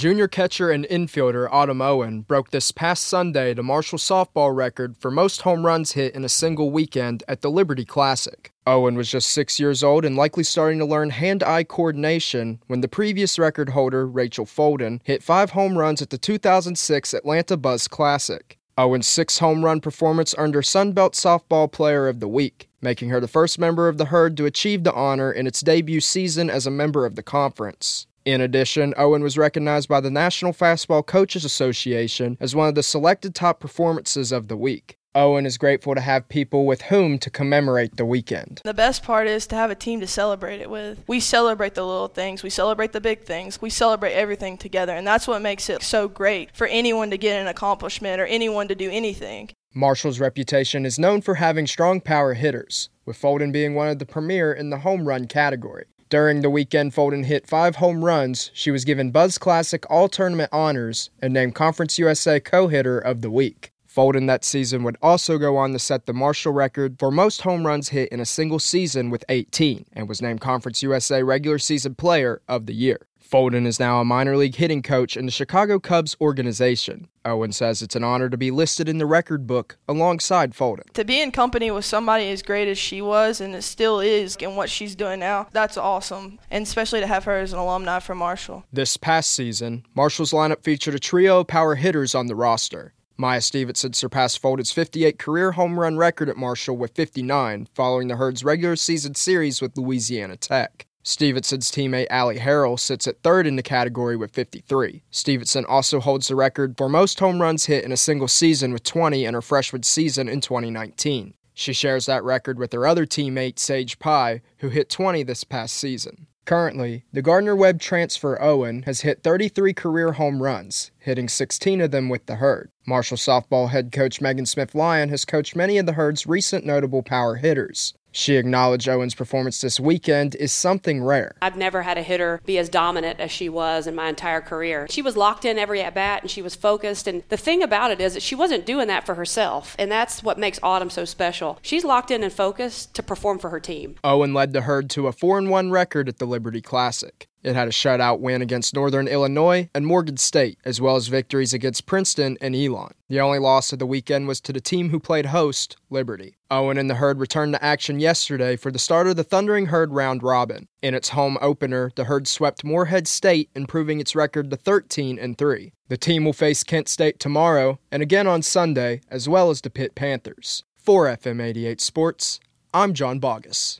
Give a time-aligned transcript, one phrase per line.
[0.00, 5.10] Junior catcher and infielder Autumn Owen broke this past Sunday the Marshall softball record for
[5.10, 8.50] most home runs hit in a single weekend at the Liberty Classic.
[8.66, 12.80] Owen was just six years old and likely starting to learn hand eye coordination when
[12.80, 17.86] the previous record holder, Rachel Folden, hit five home runs at the 2006 Atlanta Buzz
[17.86, 18.56] Classic.
[18.78, 23.20] Owen's six home run performance earned her Sunbelt Softball Player of the Week, making her
[23.20, 26.66] the first member of the herd to achieve the honor in its debut season as
[26.66, 28.06] a member of the conference.
[28.30, 32.82] In addition, Owen was recognized by the National Fastball Coaches Association as one of the
[32.84, 34.96] selected top performances of the week.
[35.16, 38.60] Owen is grateful to have people with whom to commemorate the weekend.
[38.62, 41.02] The best part is to have a team to celebrate it with.
[41.08, 45.04] We celebrate the little things, we celebrate the big things, we celebrate everything together, and
[45.04, 48.76] that's what makes it so great for anyone to get an accomplishment or anyone to
[48.76, 49.50] do anything.
[49.74, 54.06] Marshall's reputation is known for having strong power hitters, with Folden being one of the
[54.06, 55.86] premier in the home run category.
[56.10, 58.50] During the weekend, Folden hit five home runs.
[58.52, 63.22] She was given Buzz Classic All Tournament honors and named Conference USA Co hitter of
[63.22, 63.70] the week.
[63.88, 67.64] Folden that season would also go on to set the Marshall record for most home
[67.64, 71.94] runs hit in a single season with 18 and was named Conference USA Regular Season
[71.94, 73.06] Player of the Year.
[73.30, 77.06] Folden is now a minor league hitting coach in the Chicago Cubs organization.
[77.24, 80.90] Owen says it's an honor to be listed in the record book alongside Folden.
[80.94, 84.34] To be in company with somebody as great as she was and it still is
[84.36, 86.40] in what she's doing now, that's awesome.
[86.50, 88.64] And especially to have her as an alumni for Marshall.
[88.72, 92.94] This past season, Marshall's lineup featured a trio of power hitters on the roster.
[93.16, 98.16] Maya Stevenson surpassed Folden's 58 career home run record at Marshall with 59, following the
[98.16, 100.86] Herd's regular season series with Louisiana Tech.
[101.02, 105.02] Stevenson's teammate Allie Harrell sits at third in the category with 53.
[105.10, 108.84] Stevenson also holds the record for most home runs hit in a single season with
[108.84, 111.34] 20 in her freshman season in 2019.
[111.54, 115.74] She shares that record with her other teammate Sage Pye, who hit 20 this past
[115.74, 116.26] season.
[116.46, 121.90] Currently, the Gardner Webb transfer Owen has hit 33 career home runs, hitting 16 of
[121.90, 122.70] them with the Herd.
[122.86, 127.02] Marshall softball head coach Megan Smith Lyon has coached many of the Herd's recent notable
[127.02, 127.94] power hitters.
[128.12, 131.34] She acknowledged Owen's performance this weekend is something rare.
[131.40, 134.86] I've never had a hitter be as dominant as she was in my entire career.
[134.90, 137.06] She was locked in every at bat and she was focused.
[137.06, 139.76] And the thing about it is that she wasn't doing that for herself.
[139.78, 141.58] And that's what makes Autumn so special.
[141.62, 143.96] She's locked in and focused to perform for her team.
[144.02, 147.29] Owen led the herd to a 4 1 record at the Liberty Classic.
[147.42, 151.54] It had a shutout win against Northern Illinois and Morgan State, as well as victories
[151.54, 152.92] against Princeton and Elon.
[153.08, 156.36] The only loss of the weekend was to the team who played host, Liberty.
[156.50, 159.92] Owen and the Herd returned to action yesterday for the start of the Thundering Herd
[159.92, 160.68] round robin.
[160.82, 165.38] In its home opener, the Herd swept Morehead State, improving its record to 13 and
[165.38, 165.72] 3.
[165.88, 169.70] The team will face Kent State tomorrow and again on Sunday, as well as the
[169.70, 170.64] Pitt Panthers.
[170.76, 172.40] For FM 88 Sports,
[172.74, 173.78] I'm John Boggess.